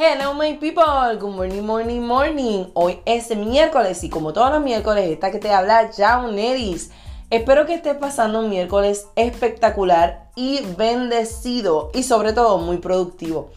Hello 0.00 0.32
my 0.32 0.56
people, 0.58 0.84
good 1.18 1.34
morning, 1.34 1.66
morning, 1.66 2.00
morning. 2.00 2.66
Hoy 2.74 3.00
es 3.04 3.36
miércoles 3.36 4.04
y 4.04 4.08
como 4.08 4.32
todos 4.32 4.52
los 4.52 4.62
miércoles, 4.62 5.10
esta 5.10 5.32
que 5.32 5.40
te 5.40 5.50
habla 5.50 5.90
Jauneris. 5.92 6.92
Espero 7.30 7.66
que 7.66 7.74
estés 7.74 7.96
pasando 7.96 8.38
un 8.38 8.48
miércoles 8.48 9.08
espectacular 9.16 10.30
y 10.36 10.60
bendecido 10.76 11.90
y 11.94 12.04
sobre 12.04 12.32
todo 12.32 12.58
muy 12.58 12.76
productivo. 12.76 13.50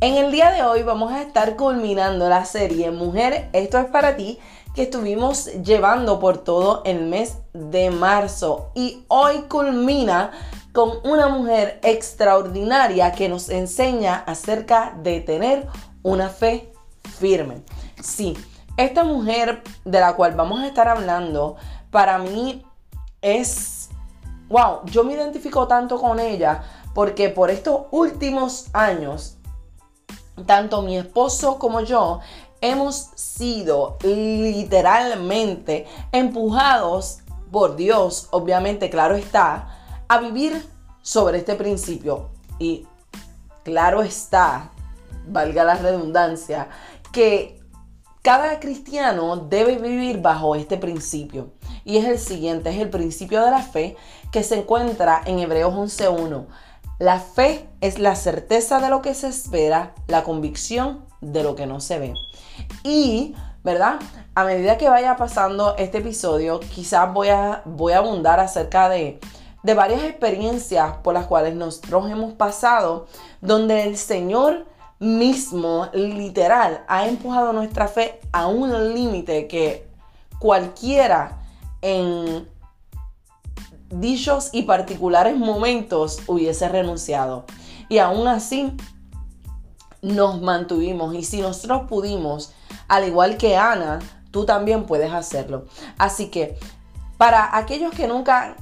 En 0.00 0.14
el 0.14 0.32
día 0.32 0.52
de 0.52 0.62
hoy 0.62 0.84
vamos 0.84 1.12
a 1.12 1.20
estar 1.20 1.54
culminando 1.56 2.30
la 2.30 2.46
serie 2.46 2.90
Mujer, 2.90 3.50
esto 3.52 3.78
es 3.78 3.84
para 3.84 4.16
ti, 4.16 4.38
que 4.74 4.84
estuvimos 4.84 5.52
llevando 5.62 6.18
por 6.18 6.38
todo 6.38 6.80
el 6.86 7.02
mes 7.02 7.36
de 7.52 7.90
marzo 7.90 8.70
y 8.74 9.04
hoy 9.08 9.42
culmina 9.50 10.30
con 10.72 10.98
una 11.04 11.28
mujer 11.28 11.78
extraordinaria 11.82 13.12
que 13.12 13.28
nos 13.28 13.48
enseña 13.50 14.16
acerca 14.26 14.94
de 15.02 15.20
tener 15.20 15.68
una 16.02 16.28
fe 16.28 16.72
firme. 17.18 17.62
Sí, 18.02 18.36
esta 18.76 19.04
mujer 19.04 19.62
de 19.84 20.00
la 20.00 20.16
cual 20.16 20.34
vamos 20.34 20.60
a 20.60 20.66
estar 20.66 20.88
hablando, 20.88 21.56
para 21.90 22.18
mí 22.18 22.64
es, 23.20 23.90
wow, 24.48 24.80
yo 24.86 25.04
me 25.04 25.12
identifico 25.12 25.68
tanto 25.68 26.00
con 26.00 26.18
ella 26.18 26.62
porque 26.94 27.28
por 27.28 27.50
estos 27.50 27.82
últimos 27.90 28.66
años, 28.72 29.36
tanto 30.46 30.80
mi 30.82 30.96
esposo 30.96 31.58
como 31.58 31.82
yo 31.82 32.20
hemos 32.62 33.10
sido 33.14 33.98
literalmente 34.02 35.86
empujados 36.12 37.18
por 37.50 37.76
Dios, 37.76 38.28
obviamente, 38.30 38.88
claro 38.88 39.14
está, 39.16 39.81
a 40.12 40.18
vivir 40.18 40.62
sobre 41.00 41.38
este 41.38 41.54
principio. 41.54 42.28
Y 42.58 42.86
claro 43.64 44.02
está, 44.02 44.70
valga 45.26 45.64
la 45.64 45.76
redundancia, 45.76 46.68
que 47.12 47.60
cada 48.20 48.60
cristiano 48.60 49.36
debe 49.36 49.76
vivir 49.76 50.20
bajo 50.20 50.54
este 50.54 50.76
principio. 50.76 51.52
Y 51.84 51.96
es 51.96 52.04
el 52.04 52.18
siguiente, 52.18 52.68
es 52.70 52.78
el 52.78 52.90
principio 52.90 53.42
de 53.42 53.50
la 53.50 53.62
fe 53.62 53.96
que 54.30 54.42
se 54.42 54.58
encuentra 54.58 55.22
en 55.24 55.38
Hebreos 55.38 55.72
11.1. 55.72 56.46
La 56.98 57.18
fe 57.18 57.66
es 57.80 57.98
la 57.98 58.14
certeza 58.14 58.80
de 58.80 58.90
lo 58.90 59.00
que 59.00 59.14
se 59.14 59.28
espera, 59.28 59.94
la 60.08 60.24
convicción 60.24 61.06
de 61.22 61.42
lo 61.42 61.56
que 61.56 61.66
no 61.66 61.80
se 61.80 61.98
ve. 61.98 62.14
Y, 62.84 63.34
¿verdad? 63.64 63.98
A 64.34 64.44
medida 64.44 64.76
que 64.76 64.90
vaya 64.90 65.16
pasando 65.16 65.74
este 65.78 65.98
episodio, 65.98 66.60
quizás 66.60 67.12
voy 67.14 67.28
a, 67.28 67.62
voy 67.64 67.94
a 67.94 67.98
abundar 67.98 68.40
acerca 68.40 68.90
de 68.90 69.18
de 69.62 69.74
varias 69.74 70.02
experiencias 70.02 70.96
por 71.02 71.14
las 71.14 71.26
cuales 71.26 71.54
nosotros 71.54 72.10
hemos 72.10 72.32
pasado, 72.32 73.06
donde 73.40 73.84
el 73.84 73.96
Señor 73.96 74.66
mismo, 74.98 75.88
literal, 75.92 76.84
ha 76.88 77.06
empujado 77.08 77.52
nuestra 77.52 77.88
fe 77.88 78.20
a 78.32 78.46
un 78.46 78.94
límite 78.94 79.48
que 79.48 79.88
cualquiera 80.38 81.42
en 81.80 82.48
dichos 83.90 84.50
y 84.52 84.62
particulares 84.62 85.36
momentos 85.36 86.20
hubiese 86.26 86.68
renunciado. 86.68 87.44
Y 87.88 87.98
aún 87.98 88.26
así 88.26 88.76
nos 90.00 90.40
mantuvimos. 90.40 91.14
Y 91.14 91.24
si 91.24 91.40
nosotros 91.40 91.82
pudimos, 91.88 92.52
al 92.88 93.06
igual 93.06 93.36
que 93.36 93.56
Ana, 93.56 94.00
tú 94.30 94.44
también 94.44 94.84
puedes 94.84 95.12
hacerlo. 95.12 95.66
Así 95.98 96.28
que 96.30 96.58
para 97.18 97.56
aquellos 97.56 97.92
que 97.92 98.08
nunca 98.08 98.56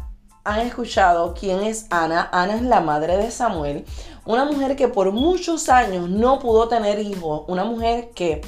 han 0.45 0.61
escuchado 0.61 1.35
quién 1.35 1.63
es 1.63 1.87
Ana. 1.91 2.29
Ana 2.33 2.55
es 2.55 2.63
la 2.63 2.81
madre 2.81 3.17
de 3.17 3.31
Samuel, 3.31 3.85
una 4.25 4.45
mujer 4.45 4.77
que 4.77 4.89
por 4.89 5.13
muchos 5.13 5.69
años 5.69 6.09
no 6.09 6.39
pudo 6.39 6.69
tener 6.69 6.99
hijos, 6.99 7.43
una 7.49 7.65
mujer 7.65 8.11
que 8.15 8.41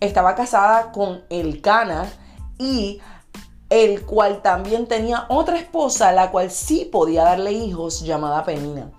estaba 0.00 0.34
casada 0.34 0.92
con 0.92 1.22
el 1.30 1.60
Cana 1.60 2.10
y 2.58 3.00
el 3.68 4.04
cual 4.04 4.42
también 4.42 4.86
tenía 4.86 5.26
otra 5.28 5.58
esposa, 5.58 6.12
la 6.12 6.30
cual 6.30 6.50
sí 6.50 6.88
podía 6.90 7.22
darle 7.22 7.52
hijos, 7.52 8.00
llamada 8.02 8.44
Penina. 8.44 8.90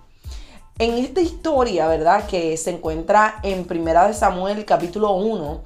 En 0.78 0.94
esta 0.94 1.20
historia, 1.20 1.86
¿verdad? 1.86 2.26
Que 2.26 2.56
se 2.56 2.70
encuentra 2.70 3.38
en 3.42 3.66
Primera 3.66 4.08
de 4.08 4.14
Samuel 4.14 4.64
capítulo 4.64 5.12
1, 5.12 5.62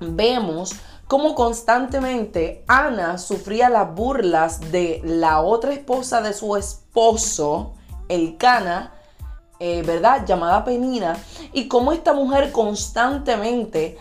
vemos 0.00 0.74
cómo 1.12 1.34
constantemente 1.34 2.64
Ana 2.68 3.18
sufría 3.18 3.68
las 3.68 3.94
burlas 3.94 4.72
de 4.72 5.02
la 5.04 5.42
otra 5.42 5.74
esposa 5.74 6.22
de 6.22 6.32
su 6.32 6.56
esposo, 6.56 7.74
el 8.08 8.38
Cana, 8.38 8.94
eh, 9.60 9.82
¿verdad? 9.82 10.24
Llamada 10.24 10.64
Penina, 10.64 11.18
y 11.52 11.68
cómo 11.68 11.92
esta 11.92 12.14
mujer 12.14 12.50
constantemente 12.50 13.98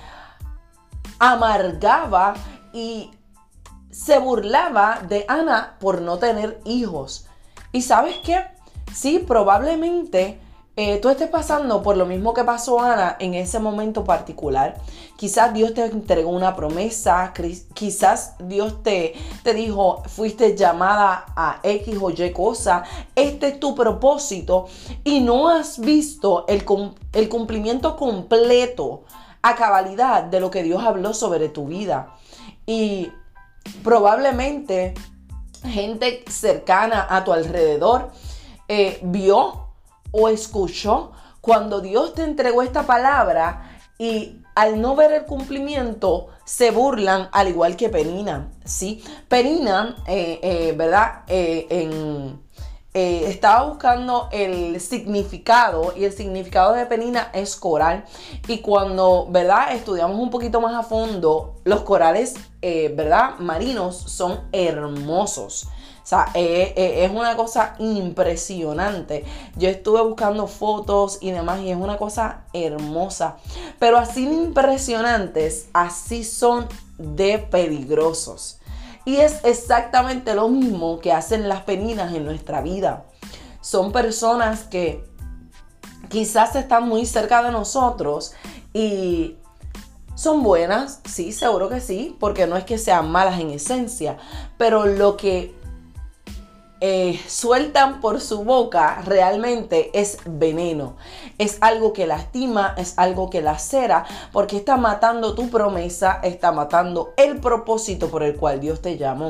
amargaba 1.19 2.33
y 2.71 3.11
se 3.89 4.17
burlaba 4.17 5.01
de 5.05 5.25
Ana 5.27 5.75
por 5.81 5.99
no 5.99 6.17
tener 6.17 6.61
hijos. 6.63 7.27
¿Y 7.73 7.81
sabes 7.81 8.19
qué? 8.23 8.45
Sí, 8.93 9.19
probablemente 9.19 10.39
eh, 10.77 10.99
tú 10.99 11.09
estés 11.09 11.29
pasando 11.29 11.83
por 11.83 11.97
lo 11.97 12.05
mismo 12.05 12.33
que 12.33 12.45
pasó 12.45 12.79
Ana 12.79 13.17
en 13.19 13.33
ese 13.33 13.59
momento 13.59 14.05
particular. 14.05 14.77
Quizás 15.17 15.53
Dios 15.53 15.73
te 15.73 15.85
entregó 15.85 16.29
una 16.29 16.55
promesa, 16.55 17.33
quizás 17.73 18.35
Dios 18.39 18.81
te, 18.81 19.13
te 19.43 19.53
dijo, 19.53 20.01
fuiste 20.07 20.55
llamada 20.55 21.25
a 21.35 21.59
X 21.61 21.97
o 22.01 22.09
Y 22.09 22.31
cosa, 22.31 22.83
este 23.15 23.49
es 23.49 23.59
tu 23.59 23.75
propósito 23.75 24.67
y 25.03 25.19
no 25.19 25.49
has 25.49 25.79
visto 25.79 26.45
el, 26.47 26.63
el 27.13 27.29
cumplimiento 27.29 27.97
completo 27.97 29.03
a 29.41 29.55
cabalidad 29.55 30.23
de 30.23 30.39
lo 30.39 30.51
que 30.51 30.63
Dios 30.63 30.83
habló 30.83 31.13
sobre 31.13 31.49
tu 31.49 31.65
vida. 31.65 32.15
Y 32.65 33.11
probablemente 33.83 34.93
gente 35.63 36.23
cercana 36.29 37.05
a 37.09 37.23
tu 37.23 37.33
alrededor 37.33 38.11
eh, 38.67 38.99
vio 39.03 39.60
o 40.11 40.29
escuchó 40.29 41.11
cuando 41.41 41.81
Dios 41.81 42.13
te 42.13 42.23
entregó 42.23 42.61
esta 42.61 42.83
palabra 42.83 43.79
y 43.97 44.41
al 44.55 44.81
no 44.81 44.95
ver 44.95 45.11
el 45.11 45.25
cumplimiento 45.25 46.27
se 46.43 46.71
burlan 46.71 47.29
al 47.31 47.47
igual 47.47 47.75
que 47.75 47.89
Penina, 47.89 48.51
¿sí? 48.65 49.03
Penina, 49.27 49.95
eh, 50.07 50.39
eh, 50.41 50.73
¿verdad? 50.75 51.23
Eh, 51.27 51.87
estaba 52.93 53.69
buscando 53.69 54.27
el 54.33 54.81
significado 54.81 55.93
y 55.95 56.03
el 56.03 56.11
significado 56.11 56.73
de 56.73 56.85
Penina 56.85 57.29
es 57.33 57.55
coral 57.55 58.03
y 58.47 58.57
cuando, 58.57 59.27
¿verdad? 59.29 59.73
Estudiamos 59.73 60.19
un 60.19 60.29
poquito 60.29 60.59
más 60.59 60.75
a 60.75 60.83
fondo, 60.83 61.55
los 61.63 61.81
corales, 61.81 62.35
¿verdad? 62.61 63.39
Marinos 63.39 63.95
son 63.95 64.41
hermosos. 64.51 65.69
O 66.03 66.07
sea, 66.11 66.27
eh, 66.33 66.73
eh, 66.75 67.05
es 67.05 67.11
una 67.11 67.35
cosa 67.35 67.75
impresionante. 67.77 69.23
Yo 69.55 69.69
estuve 69.69 70.01
buscando 70.01 70.47
fotos 70.47 71.19
y 71.21 71.31
demás 71.31 71.61
y 71.61 71.69
es 71.69 71.77
una 71.77 71.97
cosa 71.97 72.45
hermosa. 72.53 73.37
Pero 73.79 73.97
así 73.97 74.23
impresionantes, 74.23 75.69
así 75.73 76.23
son 76.23 76.67
de 76.97 77.37
peligrosos. 77.37 78.59
Y 79.05 79.17
es 79.17 79.43
exactamente 79.43 80.33
lo 80.33 80.49
mismo 80.49 80.99
que 80.99 81.11
hacen 81.11 81.47
las 81.47 81.61
peninas 81.61 82.13
en 82.13 82.25
nuestra 82.25 82.61
vida. 82.61 83.05
Son 83.61 83.91
personas 83.91 84.63
que 84.63 85.03
quizás 86.09 86.55
están 86.55 86.87
muy 86.87 87.05
cerca 87.05 87.43
de 87.43 87.51
nosotros 87.51 88.33
y 88.73 89.37
son 90.15 90.43
buenas, 90.43 90.99
sí, 91.05 91.31
seguro 91.31 91.69
que 91.69 91.79
sí, 91.79 92.15
porque 92.19 92.45
no 92.45 92.57
es 92.57 92.63
que 92.63 92.77
sean 92.77 93.11
malas 93.11 93.39
en 93.39 93.49
esencia, 93.49 94.17
pero 94.57 94.85
lo 94.85 95.17
que 95.17 95.55
eh, 96.83 97.21
sueltan 97.27 98.01
por 98.01 98.19
su 98.21 98.43
boca 98.43 99.03
realmente 99.05 99.91
es 99.93 100.17
veneno. 100.25 100.95
Es 101.37 101.59
algo 101.61 101.93
que 101.93 102.07
lastima, 102.07 102.73
es 102.75 102.97
algo 102.97 103.29
que 103.29 103.43
lacera, 103.43 104.03
porque 104.31 104.57
está 104.57 104.77
matando 104.77 105.35
tu 105.35 105.51
promesa, 105.51 106.19
está 106.23 106.51
matando 106.51 107.13
el 107.17 107.39
propósito 107.39 108.09
por 108.09 108.23
el 108.23 108.35
cual 108.35 108.59
Dios 108.59 108.81
te 108.81 108.97
llamó. 108.97 109.29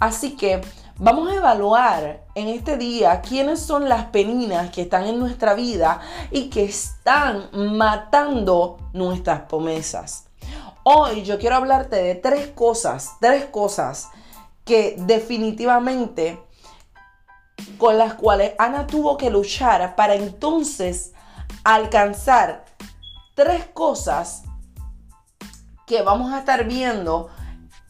Así 0.00 0.34
que 0.36 0.60
vamos 0.98 1.30
a 1.30 1.36
evaluar 1.36 2.24
en 2.34 2.48
este 2.48 2.76
día 2.76 3.20
quiénes 3.20 3.60
son 3.60 3.88
las 3.88 4.06
peninas 4.06 4.72
que 4.72 4.82
están 4.82 5.06
en 5.06 5.20
nuestra 5.20 5.54
vida 5.54 6.00
y 6.32 6.50
que 6.50 6.64
están 6.64 7.48
matando 7.52 8.78
nuestras 8.92 9.42
promesas. 9.42 10.24
Hoy 10.82 11.22
yo 11.22 11.38
quiero 11.38 11.54
hablarte 11.54 11.94
de 11.94 12.16
tres 12.16 12.48
cosas, 12.48 13.12
tres 13.20 13.44
cosas 13.44 14.08
que 14.64 14.96
definitivamente 14.98 16.40
con 17.82 17.98
las 17.98 18.14
cuales 18.14 18.52
Ana 18.60 18.86
tuvo 18.86 19.16
que 19.16 19.28
luchar 19.28 19.96
para 19.96 20.14
entonces 20.14 21.14
alcanzar 21.64 22.64
tres 23.34 23.64
cosas 23.74 24.44
que 25.84 26.02
vamos 26.02 26.32
a 26.32 26.38
estar 26.38 26.62
viendo, 26.62 27.28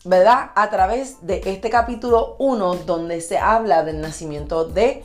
¿verdad? 0.06 0.50
A 0.54 0.70
través 0.70 1.26
de 1.26 1.42
este 1.44 1.68
capítulo 1.68 2.36
1 2.38 2.76
donde 2.86 3.20
se 3.20 3.36
habla 3.36 3.84
del 3.84 4.00
nacimiento 4.00 4.64
de 4.64 5.04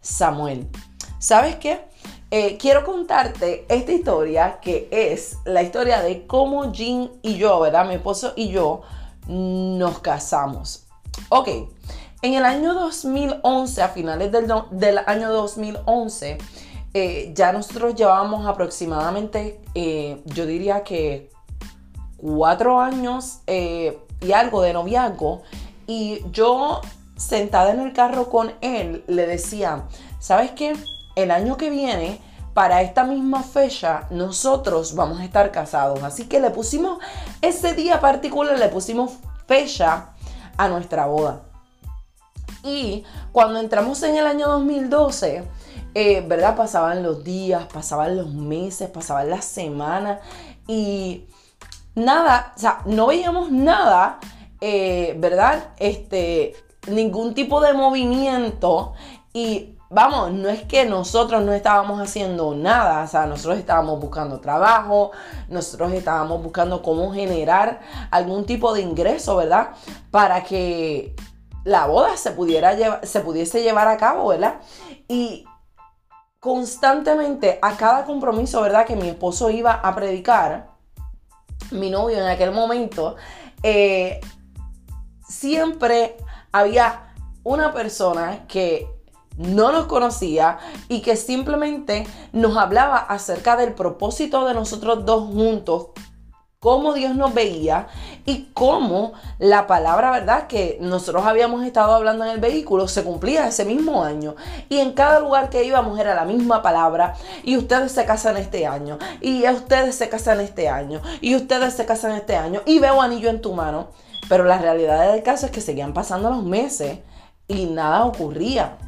Samuel. 0.00 0.68
¿Sabes 1.20 1.54
qué? 1.54 1.88
eh, 2.32 2.58
quiero 2.58 2.84
contarte 2.84 3.66
esta 3.68 3.92
historia 3.92 4.58
que 4.60 4.88
es 4.90 5.36
la 5.44 5.62
historia 5.62 6.02
de 6.02 6.26
cómo 6.26 6.72
Jean 6.72 7.08
y 7.22 7.36
yo, 7.36 7.60
¿verdad? 7.60 7.86
Mi 7.86 7.94
esposo 7.94 8.32
y 8.34 8.48
yo 8.48 8.80
nos 9.28 10.00
casamos. 10.00 10.88
Ok, 11.28 11.48
en 12.22 12.34
el 12.34 12.44
año 12.44 12.72
2011, 12.72 13.82
a 13.82 13.88
finales 13.88 14.30
del, 14.30 14.98
año 15.06 15.32
2011, 15.32 16.38
eh, 16.94 17.32
ya 17.34 17.52
nosotros 17.52 17.96
llevábamos 17.96 18.46
aproximadamente, 18.46 19.60
eh, 19.74 20.22
yo 20.26 20.46
diría 20.46 20.84
que 20.84 21.30
cuatro 22.16 22.80
años 22.80 23.40
eh, 23.48 23.98
y 24.20 24.32
algo 24.32 24.62
de 24.62 24.72
noviazgo. 24.72 25.42
Y 25.88 26.20
yo 26.30 26.80
sentada 27.16 27.72
en 27.72 27.80
el 27.80 27.92
carro 27.92 28.30
con 28.30 28.52
él 28.60 29.04
le 29.08 29.26
decía, 29.26 29.84
¿sabes 30.20 30.52
qué? 30.52 30.76
El 31.16 31.32
año 31.32 31.56
que 31.56 31.70
viene, 31.70 32.20
para 32.54 32.82
esta 32.82 33.02
misma 33.02 33.42
fecha, 33.42 34.06
nosotros 34.10 34.94
vamos 34.94 35.20
a 35.20 35.24
estar 35.24 35.50
casados. 35.50 36.04
Así 36.04 36.28
que 36.28 36.38
le 36.38 36.50
pusimos 36.50 36.98
ese 37.40 37.72
día 37.74 37.98
particular, 37.98 38.56
le 38.58 38.68
pusimos 38.68 39.12
fecha 39.48 40.10
a 40.56 40.68
nuestra 40.68 41.06
boda. 41.06 41.51
Y 42.62 43.04
cuando 43.32 43.58
entramos 43.58 44.02
en 44.02 44.16
el 44.16 44.26
año 44.26 44.48
2012, 44.48 45.44
eh, 45.94 46.24
¿verdad? 46.26 46.56
Pasaban 46.56 47.02
los 47.02 47.22
días, 47.24 47.66
pasaban 47.72 48.16
los 48.16 48.32
meses, 48.32 48.88
pasaban 48.88 49.28
las 49.28 49.44
semanas 49.44 50.20
y 50.66 51.26
nada, 51.94 52.52
o 52.56 52.58
sea, 52.58 52.80
no 52.86 53.06
veíamos 53.08 53.50
nada, 53.50 54.18
eh, 54.60 55.14
¿verdad? 55.18 55.70
Este, 55.78 56.54
ningún 56.86 57.34
tipo 57.34 57.60
de 57.60 57.74
movimiento 57.74 58.94
y 59.34 59.76
vamos, 59.90 60.32
no 60.32 60.48
es 60.48 60.62
que 60.62 60.86
nosotros 60.86 61.42
no 61.42 61.52
estábamos 61.52 62.00
haciendo 62.00 62.54
nada, 62.54 63.04
o 63.04 63.06
sea, 63.06 63.26
nosotros 63.26 63.58
estábamos 63.58 64.00
buscando 64.00 64.40
trabajo, 64.40 65.10
nosotros 65.48 65.92
estábamos 65.92 66.42
buscando 66.42 66.80
cómo 66.80 67.12
generar 67.12 67.80
algún 68.10 68.46
tipo 68.46 68.72
de 68.72 68.80
ingreso, 68.80 69.36
¿verdad? 69.36 69.70
Para 70.10 70.42
que 70.42 71.14
la 71.64 71.86
boda 71.86 72.16
se, 72.16 72.32
pudiera 72.32 73.00
se 73.04 73.20
pudiese 73.20 73.62
llevar 73.62 73.88
a 73.88 73.96
cabo, 73.96 74.28
¿verdad? 74.28 74.60
Y 75.08 75.44
constantemente 76.40 77.58
a 77.62 77.76
cada 77.76 78.04
compromiso, 78.04 78.60
¿verdad? 78.62 78.86
Que 78.86 78.96
mi 78.96 79.08
esposo 79.08 79.50
iba 79.50 79.74
a 79.74 79.94
predicar, 79.94 80.70
mi 81.70 81.88
novio 81.88 82.18
en 82.18 82.26
aquel 82.26 82.50
momento, 82.50 83.16
eh, 83.62 84.20
siempre 85.28 86.16
había 86.50 87.14
una 87.44 87.72
persona 87.72 88.46
que 88.48 88.88
no 89.36 89.72
nos 89.72 89.86
conocía 89.86 90.58
y 90.88 91.00
que 91.00 91.16
simplemente 91.16 92.06
nos 92.32 92.56
hablaba 92.56 92.98
acerca 92.98 93.56
del 93.56 93.74
propósito 93.74 94.44
de 94.44 94.54
nosotros 94.54 95.04
dos 95.04 95.32
juntos 95.32 95.88
cómo 96.62 96.94
Dios 96.94 97.16
nos 97.16 97.34
veía 97.34 97.88
y 98.24 98.50
cómo 98.54 99.14
la 99.40 99.66
palabra, 99.66 100.12
¿verdad? 100.12 100.46
Que 100.46 100.78
nosotros 100.80 101.26
habíamos 101.26 101.66
estado 101.66 101.92
hablando 101.92 102.24
en 102.24 102.30
el 102.30 102.38
vehículo 102.40 102.86
se 102.86 103.02
cumplía 103.02 103.48
ese 103.48 103.64
mismo 103.64 104.04
año. 104.04 104.36
Y 104.68 104.78
en 104.78 104.92
cada 104.92 105.18
lugar 105.18 105.50
que 105.50 105.64
íbamos 105.64 105.98
era 105.98 106.14
la 106.14 106.24
misma 106.24 106.62
palabra. 106.62 107.16
Y 107.42 107.56
ustedes 107.56 107.90
se 107.90 108.04
casan 108.04 108.36
este 108.36 108.64
año. 108.68 108.98
Y 109.20 109.44
ustedes 109.48 109.96
se 109.96 110.08
casan 110.08 110.40
este 110.40 110.68
año. 110.68 111.00
Y 111.20 111.34
ustedes 111.34 111.74
se 111.74 111.84
casan 111.84 112.12
este 112.12 112.36
año. 112.36 112.60
Y 112.64 112.78
veo 112.78 113.02
anillo 113.02 113.28
en 113.28 113.40
tu 113.40 113.52
mano. 113.54 113.88
Pero 114.28 114.44
la 114.44 114.58
realidad 114.58 115.10
del 115.10 115.24
caso 115.24 115.46
es 115.46 115.52
que 115.52 115.60
seguían 115.60 115.92
pasando 115.92 116.30
los 116.30 116.44
meses 116.44 117.00
y 117.48 117.66
nada 117.66 118.04
ocurría. 118.04 118.78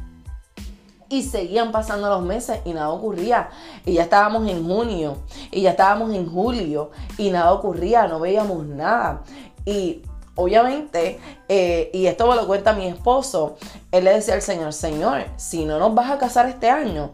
Y 1.09 1.23
seguían 1.23 1.71
pasando 1.71 2.09
los 2.09 2.21
meses 2.23 2.59
y 2.65 2.73
nada 2.73 2.89
ocurría. 2.89 3.49
Y 3.85 3.93
ya 3.93 4.03
estábamos 4.03 4.47
en 4.49 4.67
junio, 4.67 5.17
y 5.51 5.61
ya 5.61 5.71
estábamos 5.71 6.13
en 6.13 6.31
julio, 6.31 6.91
y 7.17 7.29
nada 7.29 7.53
ocurría, 7.53 8.07
no 8.07 8.19
veíamos 8.19 8.65
nada. 8.65 9.21
Y 9.65 10.01
obviamente, 10.35 11.19
eh, 11.47 11.89
y 11.93 12.07
esto 12.07 12.27
me 12.27 12.35
lo 12.35 12.45
cuenta 12.45 12.73
mi 12.73 12.87
esposo, 12.87 13.57
él 13.91 14.03
le 14.03 14.13
decía 14.13 14.33
al 14.33 14.41
Señor, 14.41 14.73
Señor, 14.73 15.25
si 15.37 15.65
no 15.65 15.79
nos 15.79 15.93
vas 15.95 16.11
a 16.11 16.17
casar 16.17 16.47
este 16.47 16.69
año, 16.69 17.11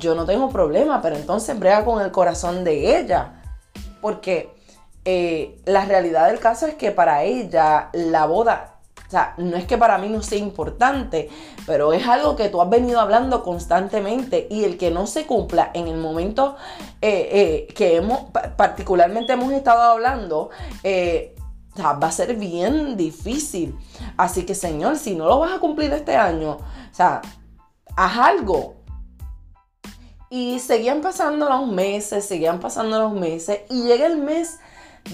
yo 0.00 0.14
no 0.14 0.24
tengo 0.26 0.50
problema, 0.50 1.00
pero 1.00 1.16
entonces 1.16 1.58
brega 1.58 1.84
con 1.84 2.02
el 2.02 2.10
corazón 2.10 2.64
de 2.64 2.98
ella. 2.98 3.42
Porque 4.00 4.54
eh, 5.04 5.60
la 5.64 5.84
realidad 5.84 6.28
del 6.28 6.40
caso 6.40 6.66
es 6.66 6.74
que 6.74 6.90
para 6.90 7.22
ella 7.22 7.90
la 7.92 8.26
boda 8.26 8.75
o 9.06 9.10
sea, 9.10 9.34
no 9.38 9.56
es 9.56 9.66
que 9.66 9.78
para 9.78 9.98
mí 9.98 10.08
no 10.08 10.22
sea 10.22 10.38
importante, 10.38 11.28
pero 11.64 11.92
es 11.92 12.06
algo 12.06 12.34
que 12.34 12.48
tú 12.48 12.60
has 12.60 12.68
venido 12.68 13.00
hablando 13.00 13.44
constantemente 13.44 14.48
y 14.50 14.64
el 14.64 14.76
que 14.78 14.90
no 14.90 15.06
se 15.06 15.26
cumpla 15.26 15.70
en 15.74 15.86
el 15.86 15.96
momento 15.96 16.56
eh, 17.00 17.28
eh, 17.68 17.74
que 17.74 17.96
hemos, 17.96 18.30
particularmente 18.56 19.34
hemos 19.34 19.52
estado 19.52 19.82
hablando, 19.82 20.50
eh, 20.82 21.36
va 21.78 22.06
a 22.06 22.12
ser 22.12 22.34
bien 22.36 22.96
difícil. 22.96 23.78
Así 24.16 24.44
que 24.44 24.54
Señor, 24.54 24.96
si 24.96 25.14
no 25.14 25.26
lo 25.26 25.38
vas 25.38 25.52
a 25.52 25.60
cumplir 25.60 25.92
este 25.92 26.16
año, 26.16 26.52
o 26.52 26.94
sea, 26.94 27.22
haz 27.96 28.18
algo. 28.18 28.74
Y 30.30 30.58
seguían 30.58 31.00
pasando 31.00 31.48
los 31.48 31.68
meses, 31.68 32.24
seguían 32.26 32.58
pasando 32.58 32.98
los 32.98 33.12
meses 33.12 33.60
y 33.70 33.84
llega 33.84 34.06
el 34.06 34.16
mes 34.16 34.58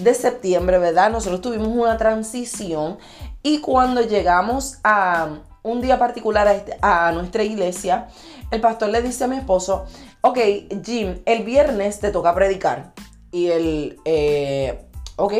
de 0.01 0.15
septiembre, 0.15 0.79
¿verdad? 0.79 1.11
Nosotros 1.11 1.41
tuvimos 1.41 1.67
una 1.67 1.97
transición 1.97 2.97
y 3.43 3.59
cuando 3.59 4.01
llegamos 4.01 4.79
a 4.83 5.27
un 5.63 5.81
día 5.81 5.99
particular 5.99 6.47
a, 6.47 6.53
este, 6.53 6.77
nuestra 7.13 7.43
iglesia, 7.43 8.07
el 8.51 8.61
pastor 8.61 8.89
le 8.89 9.01
dice 9.01 9.25
a 9.25 9.27
mi 9.27 9.35
esposo, 9.35 9.85
ok, 10.21 10.39
Jim, 10.83 11.21
el 11.25 11.43
viernes 11.43 11.99
te 11.99 12.11
toca 12.11 12.33
predicar. 12.33 12.93
Y 13.31 13.47
él, 13.47 13.99
eh, 14.05 14.85
ok, 15.17 15.33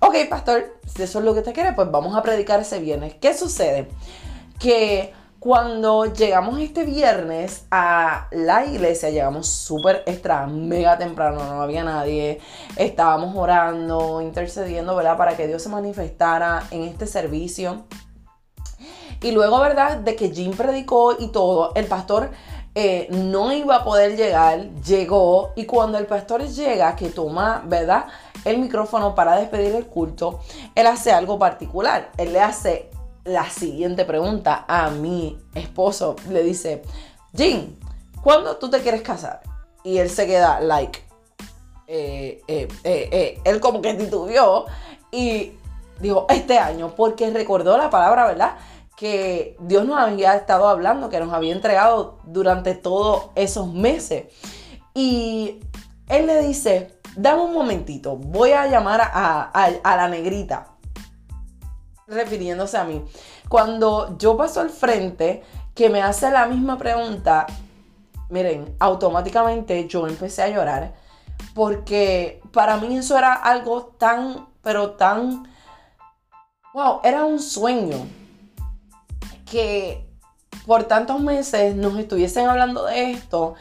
ok, 0.00 0.14
pastor, 0.28 0.78
si 0.86 1.02
eso 1.02 1.18
es 1.18 1.24
lo 1.24 1.34
que 1.34 1.42
te 1.42 1.52
quiere, 1.52 1.72
pues 1.72 1.90
vamos 1.90 2.16
a 2.16 2.22
predicar 2.22 2.60
ese 2.60 2.78
viernes. 2.78 3.14
¿Qué 3.20 3.34
sucede? 3.34 3.88
Que 4.58 5.12
cuando 5.40 6.04
llegamos 6.04 6.60
este 6.60 6.84
viernes 6.84 7.64
a 7.70 8.28
la 8.30 8.66
iglesia, 8.66 9.08
llegamos 9.08 9.46
súper 9.48 10.02
extra, 10.04 10.46
mega 10.46 10.98
temprano, 10.98 11.42
no 11.42 11.62
había 11.62 11.82
nadie. 11.82 12.40
Estábamos 12.76 13.34
orando, 13.34 14.20
intercediendo, 14.20 14.94
¿verdad? 14.94 15.16
Para 15.16 15.38
que 15.38 15.46
Dios 15.46 15.62
se 15.62 15.70
manifestara 15.70 16.64
en 16.70 16.82
este 16.82 17.06
servicio. 17.06 17.86
Y 19.22 19.30
luego, 19.32 19.60
¿verdad? 19.60 19.96
De 19.96 20.14
que 20.14 20.28
Jim 20.28 20.54
predicó 20.54 21.16
y 21.18 21.28
todo, 21.28 21.72
el 21.74 21.86
pastor 21.86 22.30
eh, 22.74 23.08
no 23.08 23.50
iba 23.50 23.76
a 23.76 23.84
poder 23.84 24.18
llegar, 24.18 24.68
llegó. 24.82 25.52
Y 25.56 25.64
cuando 25.64 25.96
el 25.96 26.04
pastor 26.04 26.46
llega, 26.46 26.94
que 26.96 27.08
toma, 27.08 27.62
¿verdad? 27.66 28.08
El 28.44 28.58
micrófono 28.58 29.14
para 29.14 29.36
despedir 29.36 29.74
el 29.74 29.86
culto, 29.86 30.40
él 30.74 30.86
hace 30.86 31.12
algo 31.12 31.38
particular. 31.38 32.10
Él 32.18 32.34
le 32.34 32.40
hace 32.40 32.90
la 33.24 33.48
siguiente 33.50 34.04
pregunta 34.04 34.64
a 34.66 34.90
mi 34.90 35.38
esposo. 35.54 36.16
Le 36.28 36.42
dice, 36.42 36.82
Jim, 37.36 37.76
¿cuándo 38.22 38.56
tú 38.56 38.70
te 38.70 38.80
quieres 38.80 39.02
casar? 39.02 39.42
Y 39.84 39.98
él 39.98 40.10
se 40.10 40.26
queda 40.26 40.60
like. 40.60 41.00
Eh, 41.86 42.42
eh, 42.46 42.68
eh, 42.84 43.40
él 43.44 43.60
como 43.60 43.82
que 43.82 43.94
titubeó 43.94 44.66
y 45.10 45.52
dijo, 46.00 46.26
este 46.28 46.58
año, 46.58 46.94
porque 46.94 47.30
recordó 47.30 47.76
la 47.76 47.90
palabra, 47.90 48.26
¿verdad? 48.26 48.56
Que 48.96 49.56
Dios 49.60 49.84
nos 49.86 49.98
había 49.98 50.34
estado 50.34 50.68
hablando, 50.68 51.08
que 51.08 51.18
nos 51.20 51.32
había 51.32 51.52
entregado 51.52 52.18
durante 52.24 52.74
todos 52.74 53.30
esos 53.34 53.72
meses. 53.72 54.26
Y 54.94 55.60
él 56.08 56.26
le 56.26 56.42
dice, 56.42 56.98
dame 57.16 57.42
un 57.42 57.54
momentito, 57.54 58.16
voy 58.16 58.52
a 58.52 58.66
llamar 58.66 59.00
a, 59.02 59.50
a 59.52 59.96
la 59.96 60.08
negrita 60.08 60.69
refiriéndose 62.10 62.76
a 62.76 62.84
mí. 62.84 63.04
Cuando 63.48 64.16
yo 64.18 64.36
paso 64.36 64.60
al 64.60 64.70
frente, 64.70 65.42
que 65.74 65.88
me 65.88 66.02
hace 66.02 66.30
la 66.30 66.46
misma 66.46 66.76
pregunta, 66.76 67.46
miren, 68.28 68.74
automáticamente 68.78 69.86
yo 69.86 70.06
empecé 70.06 70.42
a 70.42 70.48
llorar. 70.48 70.94
Porque 71.54 72.42
para 72.52 72.76
mí 72.76 72.96
eso 72.96 73.16
era 73.16 73.32
algo 73.32 73.86
tan, 73.98 74.48
pero 74.62 74.92
tan, 74.92 75.48
wow, 76.74 77.00
era 77.02 77.24
un 77.24 77.40
sueño. 77.40 77.96
Que 79.50 80.06
por 80.66 80.84
tantos 80.84 81.20
meses 81.20 81.74
nos 81.74 81.98
estuviesen 81.98 82.46
hablando 82.46 82.84
de 82.84 83.12
esto 83.12 83.54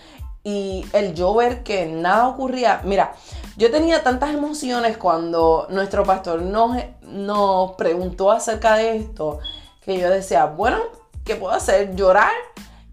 y 0.43 0.85
el 0.93 1.13
yo 1.13 1.33
ver 1.33 1.63
que 1.63 1.85
nada 1.85 2.27
ocurría. 2.27 2.81
Mira, 2.83 3.13
yo 3.59 3.69
tenía 3.69 4.01
tantas 4.03 4.33
emociones 4.33 4.97
cuando 4.97 5.67
nuestro 5.69 6.05
pastor 6.05 6.41
nos, 6.41 6.77
nos 7.01 7.73
preguntó 7.73 8.31
acerca 8.31 8.75
de 8.75 8.95
esto 8.95 9.39
que 9.81 9.99
yo 9.99 10.09
decía, 10.09 10.45
bueno, 10.45 10.77
¿qué 11.25 11.35
puedo 11.35 11.53
hacer? 11.53 11.93
Llorar. 11.93 12.31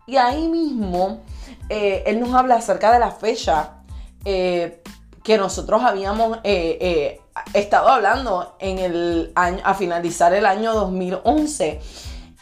Y 0.08 0.16
ahí 0.16 0.48
mismo 0.48 1.20
eh, 1.68 2.02
él 2.06 2.18
nos 2.18 2.34
habla 2.34 2.56
acerca 2.56 2.92
de 2.92 2.98
la 2.98 3.12
fecha 3.12 3.74
eh, 4.24 4.82
que 5.22 5.38
nosotros 5.38 5.84
habíamos 5.84 6.38
eh, 6.42 7.20
estado 7.54 7.88
hablando 7.88 8.56
en 8.58 8.80
el 8.80 9.32
año, 9.36 9.60
a 9.62 9.74
finalizar 9.74 10.34
el 10.34 10.46
año 10.46 10.74
2011. 10.74 11.80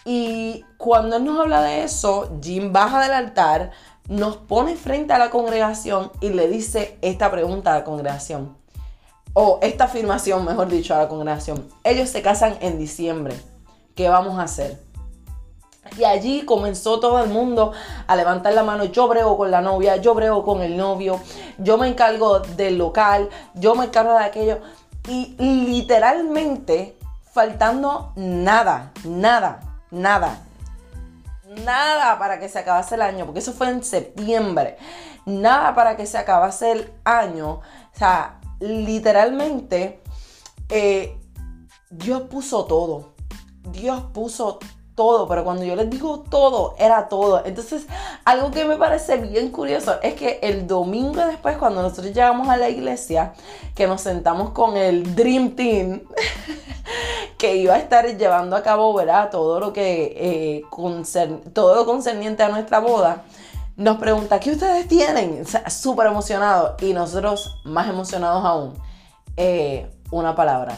Y 0.06 0.64
cuando 0.78 1.16
él 1.16 1.24
nos 1.24 1.38
habla 1.40 1.60
de 1.60 1.84
eso, 1.84 2.38
Jim 2.42 2.72
baja 2.72 3.02
del 3.02 3.12
altar, 3.12 3.70
nos 4.08 4.36
pone 4.36 4.76
frente 4.76 5.12
a 5.12 5.18
la 5.18 5.30
congregación 5.30 6.10
y 6.20 6.30
le 6.30 6.48
dice 6.48 6.98
esta 7.02 7.30
pregunta 7.30 7.72
a 7.72 7.78
la 7.78 7.84
congregación, 7.84 8.56
o 9.32 9.58
esta 9.62 9.84
afirmación, 9.84 10.44
mejor 10.44 10.68
dicho, 10.68 10.94
a 10.94 10.98
la 10.98 11.08
congregación. 11.08 11.66
Ellos 11.82 12.08
se 12.08 12.22
casan 12.22 12.56
en 12.60 12.78
diciembre. 12.78 13.34
¿Qué 13.96 14.08
vamos 14.08 14.38
a 14.38 14.42
hacer? 14.42 14.80
Y 15.98 16.04
allí 16.04 16.44
comenzó 16.44 16.98
todo 16.98 17.22
el 17.22 17.30
mundo 17.30 17.72
a 18.06 18.16
levantar 18.16 18.54
la 18.54 18.62
mano. 18.62 18.84
Yo 18.84 19.06
brego 19.08 19.36
con 19.36 19.50
la 19.50 19.60
novia, 19.60 19.96
yo 19.96 20.14
brego 20.14 20.44
con 20.44 20.62
el 20.62 20.76
novio, 20.76 21.20
yo 21.58 21.78
me 21.78 21.88
encargo 21.88 22.40
del 22.40 22.78
local, 22.78 23.28
yo 23.54 23.74
me 23.74 23.86
encargo 23.86 24.12
de 24.12 24.24
aquello. 24.24 24.58
Y 25.08 25.34
literalmente 25.38 26.96
faltando 27.32 28.12
nada, 28.16 28.92
nada, 29.04 29.60
nada, 29.90 30.38
nada 31.64 32.18
para 32.18 32.38
que 32.38 32.48
se 32.48 32.58
acabase 32.58 32.94
el 32.94 33.02
año, 33.02 33.24
porque 33.24 33.40
eso 33.40 33.52
fue 33.52 33.68
en 33.68 33.84
septiembre. 33.84 34.76
Nada 35.26 35.74
para 35.74 35.96
que 35.96 36.06
se 36.06 36.18
acabase 36.18 36.72
el 36.72 36.92
año. 37.04 37.60
O 37.94 37.98
sea, 37.98 38.40
literalmente 38.60 40.02
eh, 40.68 41.18
Dios 41.90 42.22
puso 42.22 42.64
todo. 42.66 43.14
Dios 43.70 44.04
puso 44.12 44.58
todo, 44.94 45.26
pero 45.26 45.44
cuando 45.44 45.64
yo 45.64 45.74
les 45.76 45.90
digo 45.90 46.20
todo, 46.20 46.74
era 46.78 47.08
todo. 47.08 47.42
Entonces, 47.44 47.86
algo 48.24 48.50
que 48.50 48.64
me 48.64 48.76
parece 48.76 49.16
bien 49.16 49.50
curioso 49.50 50.00
es 50.02 50.14
que 50.14 50.38
el 50.42 50.66
domingo 50.66 51.24
después, 51.26 51.56
cuando 51.56 51.82
nosotros 51.82 52.06
llegamos 52.06 52.48
a 52.48 52.56
la 52.56 52.68
iglesia, 52.68 53.32
que 53.74 53.86
nos 53.86 54.02
sentamos 54.02 54.50
con 54.50 54.76
el 54.76 55.14
Dream 55.16 55.56
Team, 55.56 56.02
que 57.38 57.56
iba 57.56 57.74
a 57.74 57.78
estar 57.78 58.06
llevando 58.16 58.56
a 58.56 58.62
cabo, 58.62 58.92
¿verdad? 58.94 59.30
Todo 59.30 59.60
lo 59.60 59.72
que, 59.72 60.14
eh, 60.16 60.62
todo 61.52 61.74
lo 61.74 61.86
concerniente 61.86 62.42
a 62.42 62.48
nuestra 62.48 62.80
boda, 62.80 63.24
nos 63.76 63.98
pregunta, 63.98 64.38
¿qué 64.38 64.52
ustedes 64.52 64.86
tienen? 64.86 65.42
O 65.42 65.70
súper 65.70 66.06
emocionados 66.06 66.80
y 66.82 66.92
nosotros 66.92 67.60
más 67.64 67.88
emocionados 67.88 68.44
aún. 68.44 68.74
Eh, 69.36 69.90
una 70.10 70.34
palabra. 70.36 70.76